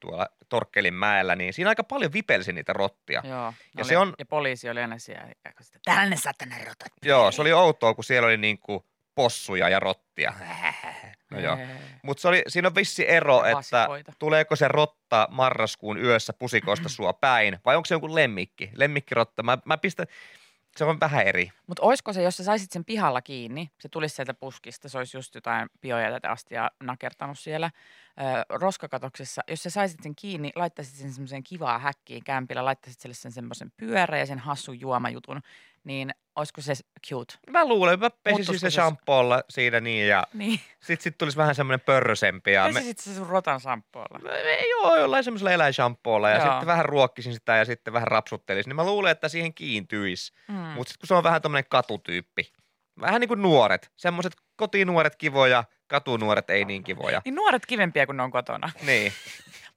[0.00, 3.22] tuolla Torkkelin mäellä, niin siinä aika paljon vipelsi niitä rottia.
[3.24, 3.34] Joo.
[3.34, 5.28] Ja oli, se on- ja poliisi oli aina siellä.
[5.60, 6.92] sitä, Tänne satana rotat.
[7.02, 10.32] Joo, se oli outoa, kun siellä oli niinku possuja ja rottia.
[11.34, 11.58] No joo.
[12.02, 14.12] Mutta siinä on vissi ero, että vasikoita.
[14.18, 18.70] tuleeko se rotta marraskuun yössä pusikosta sua päin, vai onko se jonkun lemmikki?
[18.74, 20.06] Lemmikkirotta, mä, mä pistän,
[20.76, 21.50] se on vähän eri.
[21.66, 25.16] Mutta olisiko se, jos sä saisit sen pihalla kiinni, se tulisi sieltä puskista, se olisi
[25.16, 27.70] just jotain biojätettä asti ja nakertanut siellä
[28.20, 29.42] ö, roskakatoksessa.
[29.48, 33.72] Jos sä saisit sen kiinni, laittaisit sen semmoiseen kivaa häkkiin kämpillä, laittaisit sille sen semmoisen
[33.76, 35.40] pyörä ja sen hassun juomajutun,
[35.84, 36.72] niin olisiko se
[37.08, 37.34] cute?
[37.50, 40.60] Mä luulen, mä pesisin se shampoolla siinä niin, ja Niin.
[40.80, 42.52] sit, sit tulisi vähän semmoinen pörrösempi.
[42.52, 44.18] Ja me, Pesisit se sun rotan samppoolla.
[44.18, 46.46] me, joo, jollain semmoisella eläinshampoolla ja Joo.
[46.50, 50.32] sitten vähän ruokkisin sitä ja sitten vähän rapsuttelisin, niin mä luulen, että siihen kiintyisi.
[50.48, 50.54] Mm.
[50.54, 52.52] Mutta sitten kun se on vähän tämmöinen katutyyppi,
[53.00, 57.22] vähän niin kuin nuoret, semmoiset kotinuoret kivoja, katunuoret ei niin kivoja.
[57.24, 58.70] Niin nuoret kivempiä kuin ne on kotona.
[58.86, 59.12] Niin.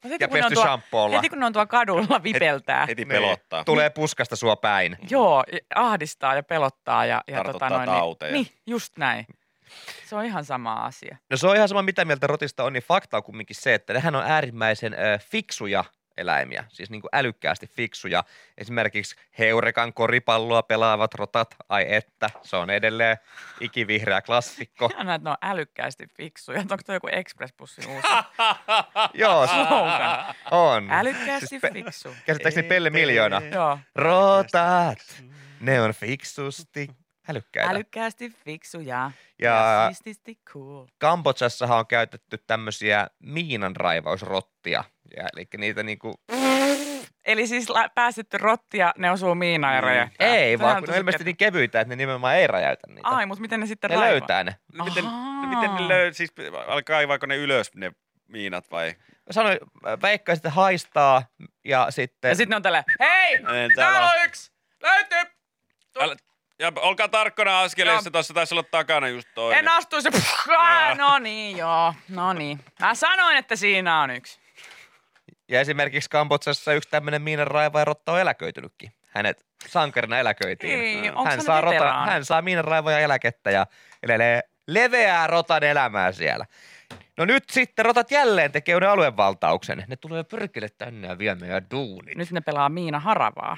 [0.04, 1.16] Mut heti, Ja kun pesty tuo- shampoolla.
[1.16, 2.86] Heti kun ne on tuolla kadulla vipeltää.
[2.86, 3.08] Heti Niin.
[3.08, 3.64] pelottaa.
[3.64, 4.98] Tulee puskasta sua päin.
[5.10, 5.44] Joo,
[5.76, 7.06] ahdistaa ja pelottaa.
[7.06, 8.32] Ja, ja tota noin, tauteja.
[8.34, 9.26] Niin, niin, just näin.
[10.06, 11.18] Se on ihan sama asia.
[11.30, 13.94] No se on ihan sama, mitä mieltä rotista on, niin fakta on kumminkin se, että
[13.94, 15.84] nehän on äärimmäisen ö, fiksuja
[16.18, 18.24] eläimiä, siis niin kuin älykkäästi fiksuja.
[18.58, 23.18] Esimerkiksi heurekan koripalloa pelaavat rotat, ai että, se on edelleen
[23.60, 24.90] ikivihreä klassikko.
[24.94, 26.60] Ihan että ne on älykkäästi fiksuja.
[26.60, 28.08] Onko tuo joku Express-bussin uusi
[29.14, 30.36] Joo, slogan?
[30.52, 30.92] on.
[30.92, 32.16] Älykkäästi Siis pe- fiksu.
[32.26, 33.42] Käsittääkseni Pelle Miljoona.
[33.54, 33.80] Joo.
[33.96, 35.24] Rotat,
[35.60, 36.88] ne on fiksusti
[37.30, 37.70] älykkäitä.
[37.72, 39.12] Älykkäästi fiksuja.
[39.42, 40.86] Ja- ja siististi cool.
[40.98, 44.84] Kambodsassahan on käytetty tämmöisiä miinanraivausrottia.
[45.18, 46.14] Ja, eli niitä niinku,
[47.26, 49.86] Eli siis la- päästetty rottia, ne osuu miinaan ja Mm.
[49.88, 50.28] räjähtää.
[50.28, 53.08] ei, Sehän vaan kun ne on ilmeisesti niin kevyitä, että ne nimenomaan ei räjäytä niitä.
[53.10, 54.12] Ai, mutta miten ne sitten ne raivaa?
[54.12, 54.56] löytää ne.
[54.86, 55.48] Miten, no Ahaa.
[55.48, 56.34] miten ne löy, siis
[56.86, 57.92] kaivaako ne ylös ne
[58.28, 58.96] miinat vai?
[59.32, 59.58] Sanoin,
[60.02, 61.24] Veikka sitten haistaa
[61.66, 62.30] ja sitten...
[62.30, 64.52] Ja sitten ne on tälleen, hei, Ei, täällä täällä on yksi,
[64.84, 65.32] löytyy.
[66.00, 66.16] Älä,
[66.60, 69.60] ja olkaa tarkkana askeleissa, tuossa taisi olla takana just toinen.
[69.60, 70.10] En astuisi.
[70.58, 72.60] Ah, no niin, joo, no niin.
[72.80, 74.40] Mä sanoin, että siinä on yksi.
[75.48, 78.92] Ja esimerkiksi Kambodsassa yksi tämmöinen miinanraivaja rotta on eläköitynytkin.
[79.08, 80.80] Hänet sankarina eläköitiin.
[80.80, 82.12] Ei, hän, hän saa rota, veteraani?
[82.12, 83.68] hän saa miinanraivoja eläkettä ja
[84.04, 86.46] elelee leveää rotan elämää siellä.
[87.18, 89.84] No nyt sitten rotat jälleen tekee uuden aluevaltauksen.
[89.88, 92.18] Ne tulee pyrkille tänne ja vie meidän duunit.
[92.18, 93.58] Nyt ne pelaa Miina Haravaa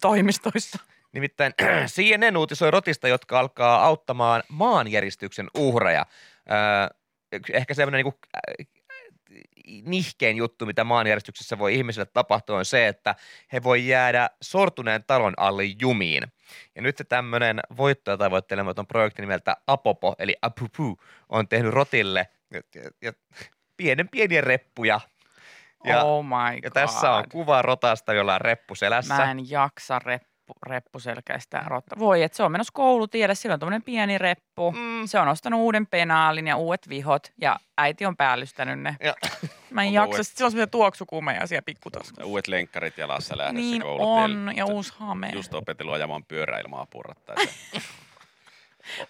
[0.00, 0.78] toimistoissa.
[1.16, 1.52] Nimittäin
[1.94, 6.06] CNN uutisoi rotista, jotka alkaa auttamaan maanjäristyksen uhreja.
[6.50, 6.96] Öö,
[7.52, 8.68] ehkä semmoinen niin
[9.84, 13.14] nihkein juttu, mitä maanjäristyksessä voi ihmisille tapahtua, on se, että
[13.52, 16.22] he voi jäädä sortuneen talon alle jumiin.
[16.74, 20.98] Ja nyt se tämmöinen voittoja tavoittelematon projekti nimeltä Apopo, eli Apupu,
[21.28, 23.12] on tehnyt rotille ja, ja, ja
[23.76, 25.00] pienen pieniä reppuja.
[25.84, 26.64] Ja, oh my god.
[26.64, 29.16] ja tässä on kuva rotasta, jolla on reppu selässä.
[29.16, 30.35] Mä en jaksa reppu,
[30.66, 31.98] reppuselkäistä rotta.
[31.98, 34.72] Voi, että se on menossa koulutiede, sillä on tämmöinen pieni reppu.
[34.72, 35.06] Mm.
[35.06, 38.96] Se on ostanut uuden penaalin ja uudet vihot ja äiti on päällystänyt ne.
[39.00, 39.14] Ja-
[39.70, 42.22] Mä en jaksa, uudet- sillä on semmoisia tuoksukumeja siellä pikkutaskussa.
[42.22, 44.50] Ja Uudet lenkkarit jalassa lähdössä Niin koulutielle.
[44.50, 45.30] on, ja uusi hame.
[45.34, 46.86] Just opetellut ajamaan pyörää ilman.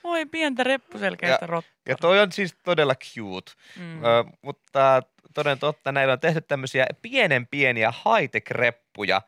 [0.05, 1.73] Voi pientä reppuselkäistä rottaa.
[1.89, 3.53] Ja toi on siis todella cute.
[3.77, 4.05] Mm.
[4.05, 5.03] Ö, mutta
[5.35, 9.23] toden totta, näillä on tehty tämmöisiä pienen pieniä high-tech-reppuja.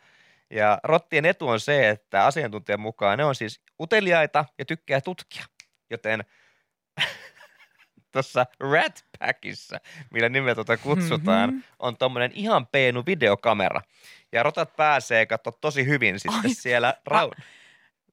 [0.51, 5.45] Ja rottien etu on se, että asiantuntijan mukaan ne on siis uteliaita ja tykkää tutkia.
[5.91, 6.25] Joten
[8.13, 9.81] tuossa Rat Packissa,
[10.11, 11.61] millä nimeä tuota kutsutaan, Mhm.
[11.79, 13.81] on tommonen ihan peenu videokamera.
[14.33, 17.43] Ja rotat pääsee katsoa tosi hyvin sitten Ai, siellä rau-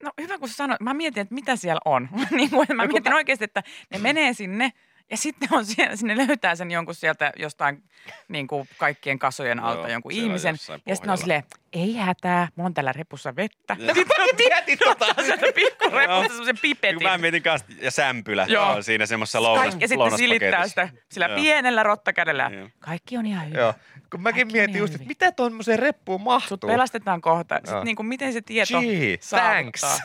[0.04, 0.82] No hyvä, kun sanoit.
[0.82, 2.10] Mä mietin, että mitä siellä on.
[2.32, 4.72] niin kuin, mä No, mietin mä- oikeasti, että ne menee sinne
[5.12, 7.84] ja sitten on siellä, sinne löytää sen jonkun sieltä jostain
[8.28, 10.56] niin kuin kaikkien kasojen alta Joo, jonkun ihmisen.
[10.86, 13.76] Ja sitten on silleen, ei hätää, mulla on täällä repussa vettä.
[13.80, 13.96] Joo.
[14.38, 15.06] Mietin tota.
[15.24, 17.04] Sieltä pikkurepusta semmoisen pipetin.
[17.04, 18.72] mä mietin kanssa, ja sämpylä Joo.
[18.72, 21.36] on siinä semmoisessa lounas, ja sitten silittää sitä sillä Joo.
[21.36, 22.50] pienellä rottakädellä.
[22.54, 22.70] Joo.
[22.80, 23.60] Kaikki on ihan hyvä.
[23.60, 23.74] Joo.
[24.12, 26.50] Kun mäkin Kaikki mietin just, että mitä tuommoiseen reppuun mahtuu.
[26.50, 27.56] Sut pelastetaan kohta.
[27.56, 30.02] Sitten niin kuin, miten se tieto Gee, thanks.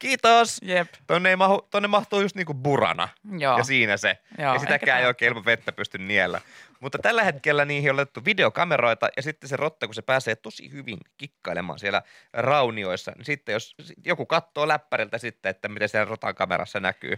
[0.00, 0.58] Kiitos.
[0.62, 0.88] Jep.
[1.06, 3.08] Tonne, ei mahu, tonne mahtuu just niinku burana.
[3.38, 3.58] Joo.
[3.58, 4.18] Ja siinä se.
[4.38, 6.40] Joo, ja sitäkään ei oikein ilman vettä pysty niellä.
[6.80, 10.72] Mutta tällä hetkellä niihin on laitettu videokameroita ja sitten se rotta, kun se pääsee tosi
[10.72, 16.34] hyvin kikkailemaan siellä raunioissa, niin sitten jos joku katsoo läppäriltä sitten, että miten siellä rotan
[16.34, 17.16] kamerassa näkyy.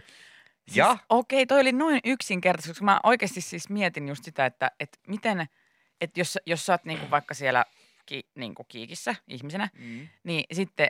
[0.75, 4.71] Ja Siis, okei, toi oli noin yksinkertaisesti, koska mä oikeasti siis mietin just sitä, että,
[4.79, 5.45] että miten,
[6.01, 7.65] että jos, jos sä oot niinku vaikka siellä
[8.05, 10.07] ki, niinku kiikissä ihmisenä, Mm.
[10.23, 10.87] niin sitten,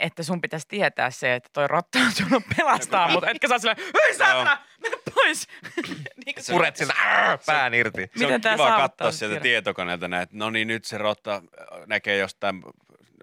[0.00, 3.78] että sun pitäisi tietää se, että toi rotta on tullut pelastaa, mutta etkä saa silleen,
[4.02, 5.48] hei saatana, mene pois.
[6.26, 8.02] niin kuin puret siltä "Arr!" pään irti.
[8.02, 11.34] Se Miten on tää kiva katsoa sieltä tietokoneelta näin, että no niin nyt se rotta
[11.34, 12.62] äh, näkee jostain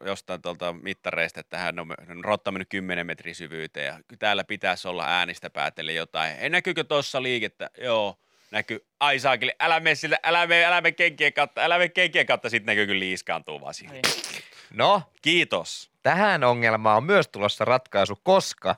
[0.05, 4.87] jostain tuolta mittareista, että hän on, on rotta mennyt 10 metrin syvyyteen ja täällä pitäisi
[4.87, 6.35] olla äänistä päätellen jotain.
[6.39, 7.69] Ei näkyykö tuossa liikettä?
[7.77, 8.19] Joo,
[8.51, 8.85] näkyy.
[8.99, 12.49] Ai saakeli, älä mene sille, älä mene, älä mene kenkien kautta, älä mene kenkien kautta,
[12.49, 14.01] sitten näkyy kyllä liiskaantuu vaan siihen.
[14.01, 14.43] Niin.
[14.73, 15.91] No, Kiitos.
[16.03, 18.75] tähän ongelmaan on myös tulossa ratkaisu, koska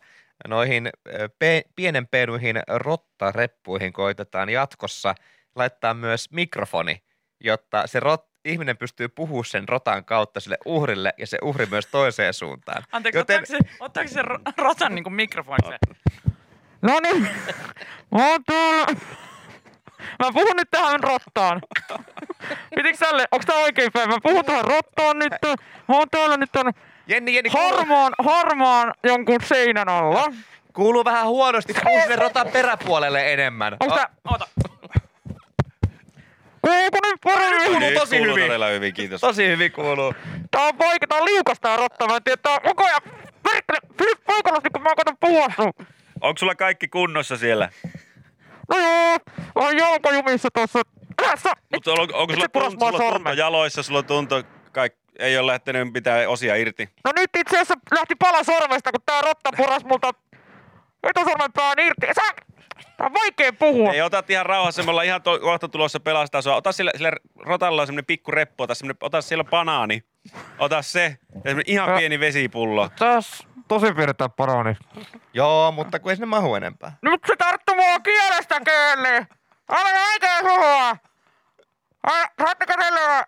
[0.47, 0.89] noihin
[1.39, 5.15] pe- pienen peenuihin rottareppuihin koitetaan jatkossa
[5.56, 7.03] laittaa myös mikrofoni,
[7.39, 11.86] jotta se rot, ihminen pystyy puhumaan sen rotan kautta sille uhrille ja se uhri myös
[11.88, 12.84] toiseen suuntaan.
[12.91, 15.71] Anteeksi, Joten- ottaako se, ottaako se ro- rotan niin kuin mikrofoniksi?
[16.82, 17.21] No niin,
[18.12, 18.86] mä oon täällä.
[20.23, 21.61] Mä puhun nyt tähän rottaan.
[22.75, 24.09] Pitikö tälle, onks tää oikein päin?
[24.09, 25.33] Mä puhun tähän rottaan nyt.
[25.87, 26.73] Mä oon täällä nyt on
[27.07, 30.25] Jenni, Jenni, harmaan, harmaan jonkun seinän alla.
[30.73, 33.77] kuuluu vähän huonosti, puhu sinne rotan peräpuolelle enemmän.
[33.79, 34.47] Onks O- tää, oota.
[36.61, 37.63] Kuuluuko nyt paremmin?
[37.71, 38.47] Kuuluu Nyt tosi kuuluu hyvin.
[38.47, 39.21] todella hyvin, kiitos.
[39.21, 40.13] Tosi hyvin kuuluu.
[40.51, 42.07] Tää on vaikea, tää on liukasta ja rotta.
[42.07, 43.01] Mä en tiedä, tää on koko ajan.
[43.43, 45.73] Perkele, pysy paikallasi, kun mä koitan puhua sun.
[46.21, 47.69] Onko sulla kaikki kunnossa siellä?
[48.69, 49.17] No joo,
[49.56, 50.82] on jalkajumissa tossa.
[51.23, 51.49] Älässä!
[51.73, 53.38] Mutta on, onko sulla, puras tun, mua sulla tunto sormen.
[53.38, 56.89] jaloissa, sulla tunto, kaik, ei ole lähtenyt mitään osia irti?
[57.04, 60.12] No nyt itse asiassa lähti pala sormesta, kun tää rotta puras multa
[61.04, 62.08] etusormen pään irti.
[62.15, 62.21] Sä...
[62.97, 63.93] Tää on vaikea puhua.
[63.93, 66.56] Ei, ota ihan rauhassa, me ollaan ihan to, kohta tulossa pelastaa sua.
[66.56, 70.04] Ota sillä, sillä rotalla on semmonen pikku reppu, ota, semmonen, ota siellä banaani.
[70.60, 71.17] Ota se.
[71.43, 72.89] Ja ihan pieni vesipullo.
[72.99, 73.43] Tässä
[73.79, 74.75] tosi piirretään parani.
[75.33, 76.97] Joo, mutta kun ei sinne mahu enempää.
[77.01, 79.27] Nyt se tarttu mua kielestä kiinni.
[79.69, 80.95] Älä oikein puhua.
[82.03, 83.23] Ai, Saatteko selvää?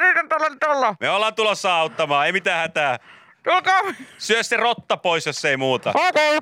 [0.00, 0.94] Yritän tulla tulla.
[1.00, 2.98] Me ollaan tulossa auttamaan, ei mitään hätää.
[3.44, 3.80] Tulkaa.
[4.18, 5.92] Syö se rotta pois, jos ei muuta.
[6.08, 6.38] Okei.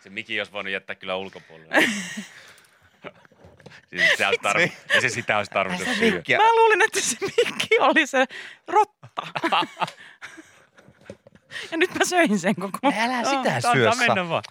[0.00, 1.74] Se Miki olisi voinut jättää kyllä ulkopuolelle.
[3.90, 6.22] siis se olisi tarvi- ei se sitä olisi tarvinnut syödä.
[6.28, 8.24] Ja, Mä luulin, että se mikki oli se
[8.68, 9.22] rotta.
[11.70, 12.78] ja nyt mä söin sen koko.
[12.84, 13.90] älä sitä Antaa syö.
[14.08, 14.42] mennä vaan.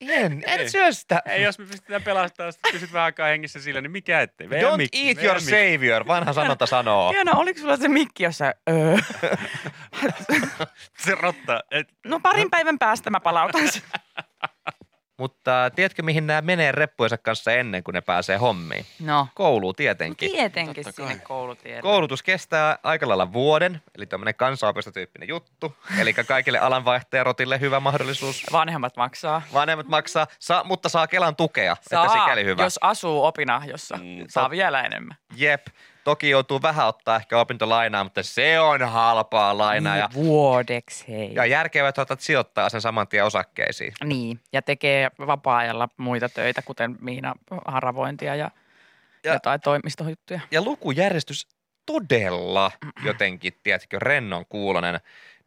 [0.00, 0.60] En, Ei.
[0.60, 1.22] en syö sitä.
[1.26, 4.46] Ei, jos me pystytään pelastamaan, sitten pysyt vähän aikaa hengissä sillä, niin mikä ettei.
[4.48, 5.50] Meidän Don't Mikki, eat your Mikki.
[5.50, 7.10] savior, vanha sanonta sanoo.
[7.12, 8.54] Hieno, oliko sulla se mikki jossain?
[8.70, 8.96] Öö.
[10.98, 11.60] Se rotta.
[11.70, 13.82] Et, No parin päivän päästä mä palautan sen.
[15.18, 18.86] Mutta tiedätkö, mihin nämä menee reppujensa kanssa ennen kuin ne pääsee hommiin?
[19.00, 19.28] No.
[19.34, 20.30] Kouluun tietenkin.
[20.30, 21.82] Tietenkin Totta sinne koulutielle.
[21.82, 25.76] Koulutus kestää aika lailla vuoden, eli tämmöinen kansanopistotyyppinen juttu.
[25.98, 28.46] Eli kaikille alanvaihtajarotille hyvä mahdollisuus.
[28.52, 29.42] Vanhemmat maksaa.
[29.52, 32.62] Vanhemmat maksaa, saa, mutta saa Kelan tukea, Saa, että sikäli hyvä.
[32.62, 33.96] jos asuu opinahjossa.
[33.96, 35.16] Mm, saa vielä enemmän.
[35.36, 35.66] Jep,
[36.04, 39.96] toki joutuu vähän ottaa ehkä opintolainaa, mutta se on halpaa lainaa.
[39.96, 41.34] Ja, Niin, vuodeksi, hei.
[41.34, 43.92] ja järkevää, että otat sijoittaa sen saman tien osakkeisiin.
[44.04, 47.34] Niin, ja tekee vapaa-ajalla muita töitä, kuten Miina
[47.66, 48.50] haravointia ja, Ja-
[49.24, 50.40] ja jotain toimistohuttuja.
[50.50, 51.46] Ja lukujärjestys
[51.86, 52.70] todella
[53.04, 55.00] jotenkin, tiedätkö, rennon kuulonen.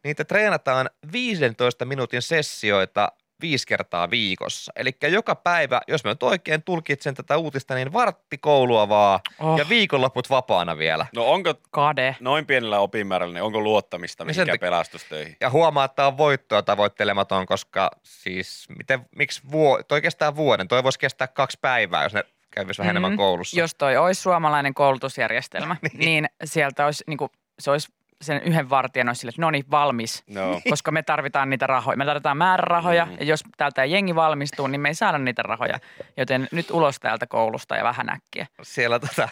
[0.04, 4.72] Niitä treenataan 15 minuutin sessioita viisi kertaa viikossa.
[4.76, 9.58] Eli joka päivä, jos mä nyt oikein tulkitsen tätä uutista, niin vartti koulua vaan Oh.
[9.58, 11.06] ja viikonloput vapaana vielä.
[11.14, 12.16] no onko Kade.
[12.20, 15.36] noin pienellä opimäärällä, niin onko luottamista sen mihinkään tak- pelastustöihin?
[15.40, 20.82] Ja huomaa, että on voittoa tavoittelematon, koska siis miten, miksi vuo, toi kestää vuoden, toi
[20.84, 22.96] voisi kestää kaksi päivää, jos ne kävisi vähän Mm.
[22.96, 23.60] enemmän koulussa.
[23.60, 25.98] Jos toi olisi suomalainen koulutusjärjestelmä, niin.
[25.98, 27.88] niin sieltä olisi, niin kuin, se olisi
[28.20, 30.24] sen yhden vartijan olisi sille, että no niin, valmis.
[30.26, 30.60] No.
[30.70, 31.96] Koska me tarvitaan niitä rahoja.
[31.96, 33.16] Me tarvitaan määrärahoja Mhm.
[33.20, 35.78] ja jos täältä ei jengi valmistuu, niin me ei saada niitä rahoja.
[36.16, 38.46] Joten nyt ulos täältä koulusta ja vähän äkkiä.
[38.62, 39.28] siellä tota,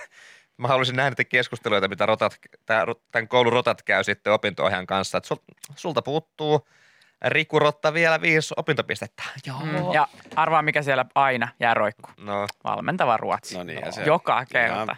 [0.56, 5.18] mä haluaisin nähdä niitä keskusteluita, mitä rotat, tämän koulun rotat käy sitten opinto kanssa.
[5.18, 5.36] Että sul,
[5.76, 6.68] sulta puuttuu
[7.26, 9.22] Riku Rotta vielä viisi opintopistettä.
[9.46, 9.60] Joo.
[9.60, 12.10] Mm, ja arvaa, mikä siellä aina jää roikku.
[12.20, 13.56] No, Valmentava ruotsi.
[13.58, 14.74] No niin, ja se- Joka kerta.
[14.82, 14.96] Ihan-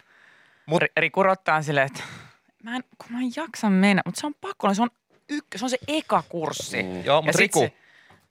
[0.70, 2.02] Mut- Ri- Riku Rotta on silleen, että
[2.70, 4.90] mä en, kun mä en jaksa mennä, mutta se on pakko, se on,
[5.28, 6.82] ykkö, se on se eka kurssi.
[6.82, 7.04] Mm.
[7.04, 7.72] joo, Ja mutta Riku, Se,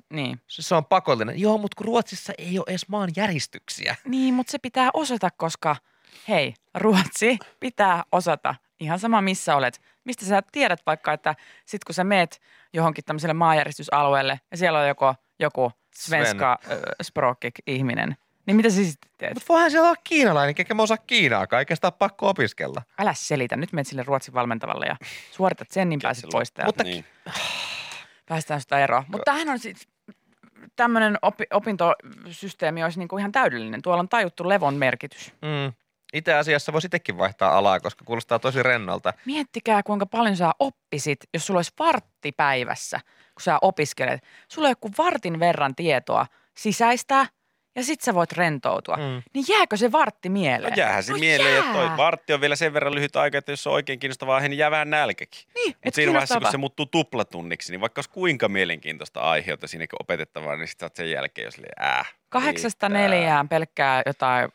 [0.09, 0.39] niin.
[0.47, 0.61] se...
[0.61, 1.39] se on pakollinen.
[1.39, 3.95] Joo, mutta kun Ruotsissa ei ole edes maan järjestyksiä.
[4.05, 5.75] niin, mutta se pitää osata, koska
[6.27, 8.55] hei, ruotsi pitää osata.
[8.79, 9.81] Ihan sama missä olet.
[10.03, 12.41] Mistä sä tiedät vaikka, että sit kun sä meet
[12.73, 18.15] johonkin tämmöiselle maanjäristysalueelle ja siellä on joko, joku svenska äh, språkig ihminen,
[18.45, 19.33] niin mitä sä sitten teet?
[19.33, 22.81] Mutta voihan siellä olla kiinalainen, eikä mä osaa kiinaa, kaikesta pakko opiskella.
[22.99, 23.55] Älä selitä.
[23.55, 24.95] Nyt menet sille ruotsin valmentavalle ja
[25.31, 26.67] suoritat sen, niin pääset pois täältä.
[26.67, 27.05] Mutta- Niin.
[28.25, 29.03] Päästään sitä eroon.
[29.07, 29.87] Mutta tämähän on siis
[30.75, 33.81] tämmöinen opi- opintosysteemi olisi niinku ihan täydellinen.
[33.81, 35.33] Tuolla on tajuttu levon merkitys.
[35.41, 35.73] Mm.
[36.13, 39.13] Itse asiassa voisi itsekin vaihtaa alaa, koska kuulostaa tosi rennolta.
[39.25, 42.99] Miettikää, kuinka paljon sä oppisit, jos sulla olisi vartti päivässä,
[43.33, 44.23] kun sä opiskelet.
[44.47, 46.27] Sulla on joku vartin verran tietoa
[46.57, 47.25] sisäistää
[47.75, 48.95] ja sit sä voit rentoutua.
[48.95, 49.21] Mm.
[49.33, 50.73] Niin jääkö se vartti No mieleen?
[50.77, 51.97] jäähän se no mieleen, että toi jää.
[51.97, 54.89] vartti on vielä sen verran lyhyt aika, että jos on oikein kiinnostavaa, niin jää vähän
[54.89, 55.41] nälkäkin.
[55.55, 59.67] Niin, Mutta et siinä vaiheessa, kun se muuttuu tuplatunniksi, niin vaikka olisi kuinka mielenkiintoista aiheutta
[59.67, 63.09] siinä opetettavaa, niin sitten sen jälkeen, jos äh, Kahdeksasta riittää.
[63.09, 64.49] neljään pelkkää jotain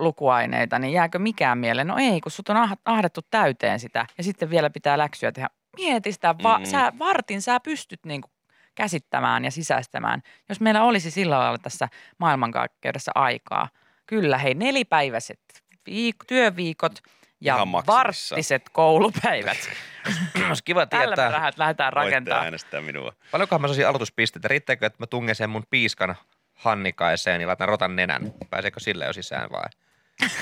[0.00, 1.86] lukuaineita, niin jääkö mikään mieleen?
[1.86, 5.48] No ei, kun sut on ah- ahdettu täyteen sitä ja sitten vielä pitää läksyä tehdä.
[5.76, 6.64] Mieti sitä, va- Mm.
[6.64, 8.30] sä vartin sä pystyt niinku
[8.74, 10.22] käsittämään ja sisäistämään.
[10.48, 13.68] Jos meillä olisi sillä lailla tässä maailmankaikkeudessa aikaa.
[14.06, 15.40] Kyllä, hei, nelipäiväiset
[15.90, 17.02] viik- työviikot
[17.40, 17.56] ja
[17.86, 19.56] varttiset koulupäivät.
[20.48, 22.44] Olisi kiva Tällä me tietää, lähdetään- lähdetään Voitte rakentamaan.
[22.44, 23.12] äänestää minua.
[23.30, 24.48] paljonkohan mä saisin aloituspisteitä.
[24.48, 26.14] Riittääkö, että mä tungen sen mun piiskan
[26.54, 28.32] Hannikaiseen ja laitan rotan nenän?
[28.50, 29.64] Pääseekö sille jo sisään vai?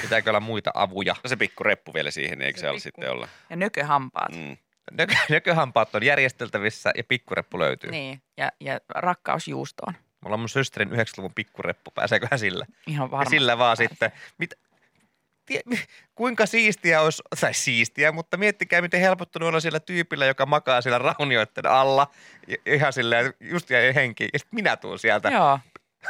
[0.02, 1.14] Pitääkö olla muita avuja?
[1.24, 3.28] No se pikku reppu vielä siihen, niin eikö Se se, ole pikku- sitten olla?
[3.50, 4.32] Ja nököhampaat.
[4.36, 4.56] Mm.
[4.90, 7.90] Nökö, nököhampaat on järjesteltävissä ja pikkureppu löytyy.
[7.90, 9.94] Niin, ja, ja rakkaus juustoon.
[10.20, 12.66] Mulla on mun sösterin 90-luvun pikkureppu, pääseeköhän sillä?
[12.86, 13.36] Ihan Ja varmasti.
[13.36, 14.54] sillä vaan sitten, mit,
[15.46, 15.60] tie,
[16.14, 20.98] kuinka siistiä olisi, tai siistiä, mutta miettikää miten helpottunut olla siellä tyypillä, joka makaa siellä
[20.98, 22.06] raunioiden alla.
[22.48, 24.28] Ja ihan silleen, just jäi henki.
[24.32, 25.58] Ja sitten minä tuun sieltä, Joo.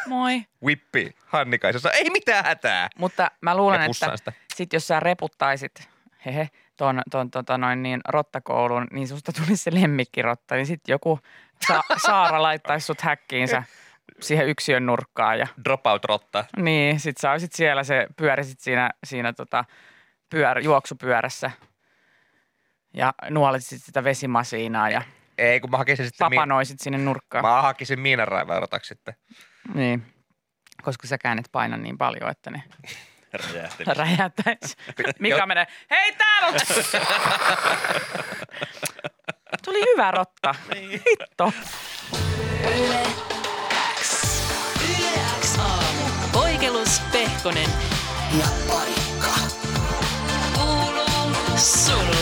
[0.07, 0.43] Moi.
[0.65, 2.89] whippi, Hannikaisessa, ei mitään hätää.
[2.99, 5.89] Mutta mä luulen, Ja että sit jos sä reputtaisit,
[6.27, 6.49] hehe,
[6.83, 11.19] ton, ton tota noin niin, rottakoulun, niin susta tulisi se lemmikkirotta, niin sitten joku
[11.67, 13.63] sa- Saara laittaisi sut häkkiinsä
[14.21, 16.45] siihen yksiön nurkkaan ja Dropout rotta.
[16.57, 19.65] niin, sit sä olisit siellä, se pyörisit siinä, siinä tota,
[20.31, 21.51] pyör, juoksupyörässä
[22.95, 25.03] ja nuolisit sitä vesimasiinaa ja
[25.39, 27.45] Ei, kun mä hakisin sitten, mi- papanoisit sinne nurkkaan.
[27.45, 29.15] mä hakisin miinanraivaurotaksi sitten.
[29.75, 30.07] Niin,
[30.83, 32.63] koska säkään et paina niin paljon, että ne
[33.33, 33.95] Räjähteli.
[33.95, 34.77] räjähtäisi.
[35.19, 36.55] Mika menee, hei täällä on!
[39.65, 40.55] Tuli hyvä rotta.
[40.91, 41.53] Hitto.
[42.77, 43.03] Yle
[44.01, 44.25] X.
[44.91, 46.03] Yle X aamu.
[46.33, 47.69] Poikelus, Pehkonen
[48.39, 49.35] ja Parikka.
[50.55, 52.22] Kuuluu sulle.